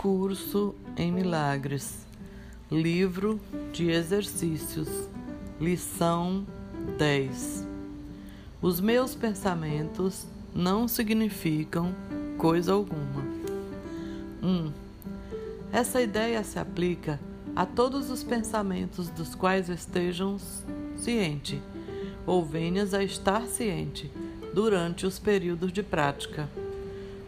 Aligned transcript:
Curso 0.00 0.74
em 0.96 1.12
Milagres, 1.12 2.06
Livro 2.70 3.38
de 3.70 3.90
Exercícios, 3.90 4.88
Lição 5.60 6.46
10. 6.96 7.66
Os 8.62 8.80
meus 8.80 9.14
pensamentos 9.14 10.26
não 10.54 10.88
significam 10.88 11.94
coisa 12.38 12.72
alguma. 12.72 13.22
1. 14.42 14.48
Um, 14.48 14.72
essa 15.70 16.00
ideia 16.00 16.42
se 16.44 16.58
aplica 16.58 17.20
a 17.54 17.66
todos 17.66 18.08
os 18.08 18.24
pensamentos 18.24 19.10
dos 19.10 19.34
quais 19.34 19.68
estejam 19.68 20.38
ciente 20.96 21.60
ou 22.26 22.42
venhas 22.42 22.94
a 22.94 23.04
estar 23.04 23.46
ciente 23.46 24.10
durante 24.54 25.04
os 25.04 25.18
períodos 25.18 25.70
de 25.70 25.82
prática. 25.82 26.48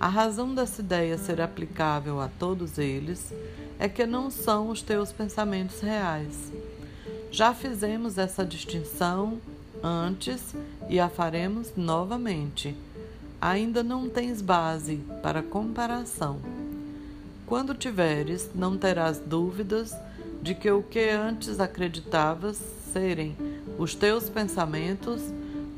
A 0.03 0.09
razão 0.09 0.53
dessa 0.53 0.81
ideia 0.81 1.17
ser 1.17 1.41
aplicável 1.41 2.21
a 2.21 2.27
todos 2.27 2.77
eles 2.77 3.33
é 3.79 3.89
que 3.89 4.05
não 4.05 4.33
são 4.33 4.69
os 4.69 4.83
teus 4.83 5.13
pensamentos 5.13 5.79
reais. 5.79 6.53
Já 7.31 7.55
fizemos 7.55 8.19
essa 8.19 8.45
distinção 8.45 9.39
antes 9.81 10.57
e 10.89 10.99
a 10.99 11.09
faremos 11.09 11.75
novamente. 11.77 12.77
Ainda 13.41 13.85
não 13.85 14.09
tens 14.09 14.43
base 14.43 14.97
para 15.23 15.41
comparação. 15.41 16.41
Quando 17.47 17.73
tiveres, 17.73 18.51
não 18.57 18.77
terás 18.77 19.21
dúvidas 19.21 19.95
de 20.43 20.53
que 20.53 20.69
o 20.69 20.83
que 20.83 21.11
antes 21.11 21.61
acreditavas 21.61 22.61
serem 22.93 23.37
os 23.79 23.95
teus 23.95 24.29
pensamentos 24.29 25.23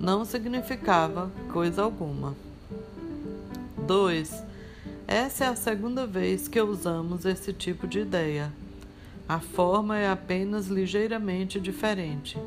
não 0.01 0.25
significava 0.25 1.31
coisa 1.53 1.83
alguma. 1.83 2.35
2. 3.87 4.43
Essa 5.07 5.45
é 5.45 5.49
a 5.49 5.57
segunda 5.57 6.07
vez 6.07 6.49
que 6.49 6.61
usamos 6.61 7.25
esse 7.25 7.53
tipo 7.53 7.87
de 7.87 8.01
ideia. 8.01 8.51
A 9.29 9.39
forma 9.39 9.99
é 9.99 10.09
apenas 10.09 10.69
ligeiramente 10.69 11.61
diferente. 11.61 12.39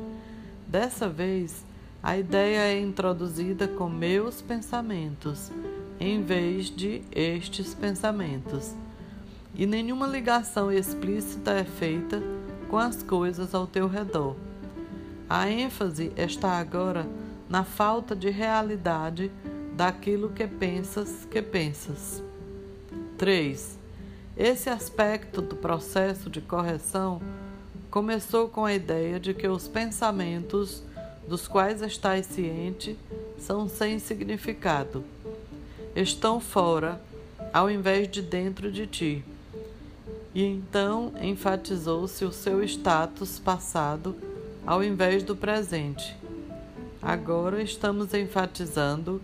Dessa 0.66 1.08
vez, 1.08 1.64
a 2.02 2.16
ideia 2.16 2.60
é 2.60 2.80
introduzida 2.80 3.66
com 3.68 3.88
meus 3.88 4.42
pensamentos, 4.42 5.50
em 5.98 6.22
vez 6.22 6.66
de 6.66 7.02
estes 7.12 7.74
pensamentos. 7.74 8.74
E 9.54 9.66
nenhuma 9.66 10.06
ligação 10.06 10.70
explícita 10.70 11.52
é 11.52 11.64
feita 11.64 12.22
com 12.68 12.78
as 12.78 13.02
coisas 13.02 13.54
ao 13.54 13.66
teu 13.66 13.88
redor. 13.88 14.36
A 15.28 15.48
ênfase 15.48 16.12
está 16.16 16.58
agora 16.58 17.06
na 17.48 17.64
falta 17.64 18.14
de 18.14 18.30
realidade 18.30 19.30
daquilo 19.78 20.30
que 20.30 20.44
pensas 20.44 21.24
que 21.30 21.40
pensas. 21.40 22.20
3. 23.16 23.78
Esse 24.36 24.68
aspecto 24.68 25.40
do 25.40 25.54
processo 25.54 26.28
de 26.28 26.40
correção 26.40 27.22
começou 27.88 28.48
com 28.48 28.64
a 28.64 28.74
ideia 28.74 29.20
de 29.20 29.32
que 29.32 29.46
os 29.46 29.68
pensamentos 29.68 30.82
dos 31.28 31.46
quais 31.46 31.80
estás 31.80 32.26
ciente 32.26 32.98
são 33.38 33.68
sem 33.68 34.00
significado. 34.00 35.04
Estão 35.94 36.40
fora, 36.40 37.00
ao 37.52 37.70
invés 37.70 38.10
de 38.10 38.20
dentro 38.20 38.72
de 38.72 38.84
ti. 38.84 39.24
E 40.34 40.42
então 40.42 41.12
enfatizou-se 41.20 42.24
o 42.24 42.32
seu 42.32 42.64
status 42.64 43.38
passado 43.38 44.16
ao 44.66 44.82
invés 44.82 45.22
do 45.22 45.36
presente. 45.36 46.16
Agora 47.00 47.62
estamos 47.62 48.12
enfatizando 48.12 49.22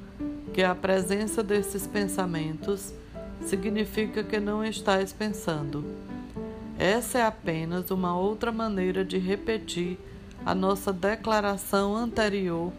que 0.55 0.63
a 0.63 0.73
presença 0.73 1.43
desses 1.43 1.85
pensamentos 1.85 2.95
significa 3.45 4.23
que 4.23 4.39
não 4.39 4.65
estás 4.65 5.13
pensando. 5.13 5.85
Essa 6.79 7.19
é 7.19 7.23
apenas 7.27 7.91
uma 7.91 8.17
outra 8.17 8.53
maneira 8.53 9.05
de 9.05 9.19
repetir 9.19 9.99
a 10.47 10.55
nossa 10.55 10.93
declaração 10.93 11.97
anterior 11.97 12.73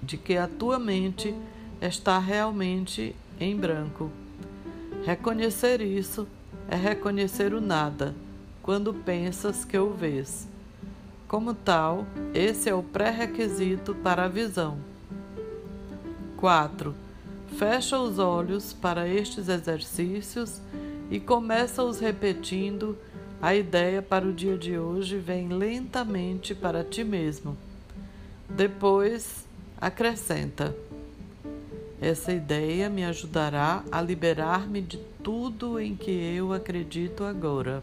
de 0.00 0.16
que 0.16 0.36
a 0.36 0.46
tua 0.46 0.78
mente 0.78 1.34
está 1.82 2.16
realmente 2.20 3.14
em 3.40 3.56
branco. 3.56 4.08
Reconhecer 5.04 5.80
isso 5.80 6.28
é 6.68 6.76
reconhecer 6.76 7.52
o 7.54 7.60
nada 7.60 8.14
quando 8.62 8.94
pensas 8.94 9.64
que 9.64 9.76
o 9.76 9.90
vês. 9.90 10.46
Como 11.26 11.54
tal, 11.54 12.06
esse 12.32 12.68
é 12.68 12.74
o 12.74 12.84
pré-requisito 12.84 13.96
para 13.96 14.24
a 14.24 14.28
visão. 14.28 14.78
4. 16.38 16.94
Fecha 17.58 17.98
os 17.98 18.20
olhos 18.20 18.72
para 18.72 19.08
estes 19.08 19.48
exercícios 19.48 20.60
e 21.10 21.18
começa-os 21.18 21.98
repetindo. 21.98 22.96
A 23.42 23.54
ideia 23.54 24.00
para 24.00 24.26
o 24.26 24.32
dia 24.32 24.56
de 24.56 24.78
hoje 24.78 25.16
vem 25.16 25.48
lentamente 25.48 26.54
para 26.54 26.84
ti 26.84 27.02
mesmo. 27.02 27.56
Depois, 28.48 29.44
acrescenta: 29.80 30.74
Essa 32.00 32.32
ideia 32.32 32.88
me 32.88 33.04
ajudará 33.04 33.84
a 33.90 34.00
liberar-me 34.00 34.80
de 34.80 34.98
tudo 35.22 35.80
em 35.80 35.96
que 35.96 36.10
eu 36.10 36.52
acredito 36.52 37.24
agora. 37.24 37.82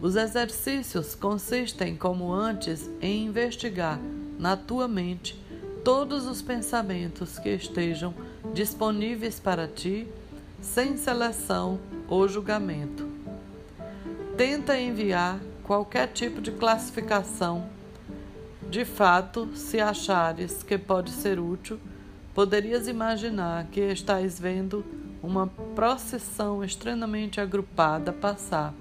Os 0.00 0.16
exercícios 0.16 1.14
consistem, 1.14 1.94
como 1.94 2.32
antes, 2.32 2.90
em 3.00 3.26
investigar 3.26 4.00
na 4.38 4.56
tua 4.56 4.88
mente 4.88 5.38
todos 5.84 6.26
os 6.26 6.42
pensamentos 6.42 7.38
que 7.38 7.48
estejam 7.48 8.14
disponíveis 8.52 9.40
para 9.40 9.66
ti, 9.66 10.06
sem 10.60 10.96
seleção 10.96 11.78
ou 12.06 12.28
julgamento. 12.28 13.08
Tenta 14.36 14.78
enviar 14.78 15.40
qualquer 15.62 16.08
tipo 16.08 16.40
de 16.40 16.52
classificação. 16.52 17.66
De 18.68 18.84
fato, 18.84 19.48
se 19.54 19.80
achares 19.80 20.62
que 20.62 20.76
pode 20.76 21.10
ser 21.10 21.40
útil, 21.40 21.78
poderias 22.34 22.86
imaginar 22.86 23.66
que 23.66 23.80
estás 23.80 24.38
vendo 24.38 24.84
uma 25.22 25.46
procissão 25.74 26.62
extremamente 26.62 27.40
agrupada 27.40 28.12
passar, 28.12 28.74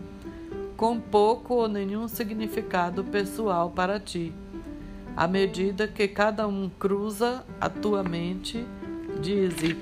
com 0.77 0.99
pouco 0.99 1.55
ou 1.55 1.67
nenhum 1.67 2.07
significado 2.07 3.03
pessoal 3.05 3.71
para 3.71 3.99
ti 3.99 4.33
à 5.19 5.27
medida 5.27 5.85
que 5.85 6.07
cada 6.07 6.47
um 6.47 6.69
cruza 6.69 7.45
a 7.59 7.69
tua 7.69 8.01
mente, 8.01 8.65
dize: 9.21 9.75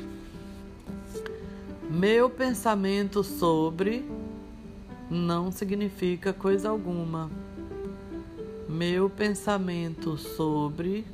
Meu 1.88 2.28
pensamento 2.28 3.24
sobre 3.24 4.04
não 5.12 5.52
significa 5.52 6.34
coisa 6.34 6.70
alguma. 6.70 7.30
Meu 8.68 9.12
pensamento 9.12 10.18
sobre 10.18 11.06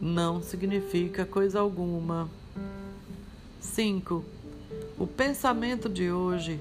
não 0.00 0.40
significa 0.40 1.26
coisa 1.26 1.58
alguma. 1.58 2.30
5. 3.60 4.24
O 4.96 5.08
pensamento 5.08 5.88
de 5.88 6.08
hoje 6.08 6.60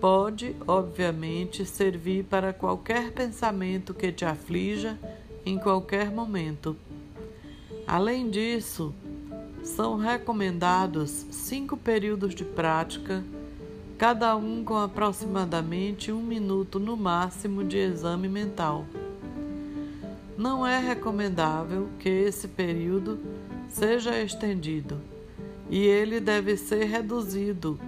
pode, 0.00 0.56
obviamente, 0.66 1.66
servir 1.66 2.24
para 2.24 2.54
qualquer 2.54 3.12
pensamento 3.12 3.92
que 3.92 4.10
te 4.10 4.24
aflija 4.24 4.98
em 5.44 5.58
qualquer 5.58 6.10
momento. 6.10 6.76
Além 7.86 8.28
disso, 8.30 8.94
são 9.62 9.96
recomendados 9.96 11.26
cinco 11.30 11.76
períodos 11.76 12.34
de 12.34 12.44
prática, 12.44 13.24
cada 13.96 14.36
um 14.36 14.62
com 14.64 14.76
aproximadamente 14.76 16.12
um 16.12 16.22
minuto 16.22 16.78
no 16.78 16.96
máximo 16.96 17.64
de 17.64 17.76
exame 17.76 18.28
mental. 18.28 18.86
Não 20.36 20.66
é 20.66 20.78
recomendável 20.78 21.88
que 21.98 22.08
esse 22.08 22.46
período 22.46 23.18
seja 23.68 24.20
estendido 24.20 24.98
e 25.68 25.78
ele 25.84 26.20
deve 26.20 26.56
ser 26.56 26.84
reduzido 26.84 27.78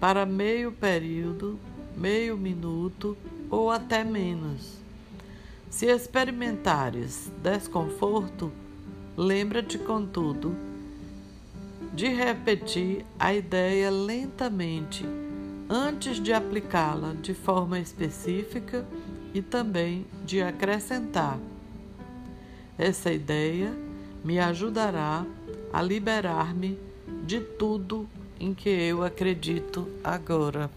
para 0.00 0.24
meio 0.24 0.72
período, 0.72 1.58
meio 1.96 2.36
minuto 2.36 3.16
ou 3.50 3.70
até 3.70 4.02
menos. 4.02 4.78
Se 5.70 5.86
experimentares 5.86 7.30
desconforto, 7.42 8.50
lembra-te, 9.16 9.78
contudo, 9.78 10.56
de 11.92 12.08
repetir 12.08 13.04
a 13.18 13.34
ideia 13.34 13.90
lentamente 13.90 15.04
antes 15.68 16.22
de 16.22 16.32
aplicá-la 16.32 17.12
de 17.12 17.34
forma 17.34 17.78
específica 17.78 18.86
e 19.34 19.42
também 19.42 20.06
de 20.24 20.40
acrescentar. 20.40 21.38
Essa 22.78 23.12
ideia 23.12 23.72
me 24.24 24.38
ajudará 24.38 25.26
a 25.72 25.82
liberar-me 25.82 26.78
de 27.24 27.40
tudo 27.40 28.08
em 28.40 28.54
que 28.54 28.70
eu 28.70 29.04
acredito 29.04 29.86
agora. 30.02 30.70